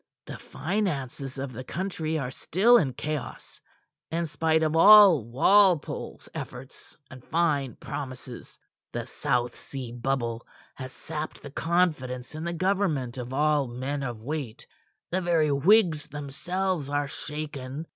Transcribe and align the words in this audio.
The 0.25 0.37
finances 0.39 1.37
of 1.37 1.53
the 1.53 1.63
country 1.63 2.17
are 2.17 2.31
still 2.31 2.77
in 2.77 2.93
chaos, 2.93 3.61
in 4.09 4.25
spite 4.25 4.63
of 4.63 4.75
all 4.75 5.23
Walpole's 5.23 6.27
efforts 6.33 6.97
and 7.11 7.23
fine 7.23 7.75
promises. 7.75 8.57
The 8.93 9.05
South 9.05 9.55
Sea 9.55 9.91
bubble 9.91 10.43
has 10.73 10.91
sapped 10.91 11.43
the 11.43 11.51
confidence 11.51 12.33
in 12.33 12.43
the 12.45 12.51
government 12.53 13.19
of 13.19 13.31
all 13.31 13.67
men 13.67 14.01
of 14.01 14.23
weight. 14.23 14.65
The 15.11 15.21
very 15.21 15.51
Whigs 15.51 16.07
themselves 16.07 16.89
are 16.89 17.07
shaken. 17.07 17.85